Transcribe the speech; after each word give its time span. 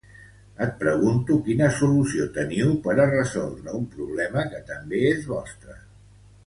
Et 0.65 0.71
pregunto 0.77 1.37
quina 1.49 1.67
solució 1.75 2.25
teniu 2.39 2.73
per 2.89 2.97
a 3.05 3.07
resoldre 3.13 3.77
un 3.83 3.87
problema 3.97 4.49
que 4.55 4.67
també 4.73 5.05
és 5.15 5.31
vostre. 5.37 5.81